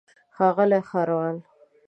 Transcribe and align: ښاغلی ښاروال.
ښاغلی 0.35 0.81
ښاروال. 0.89 1.37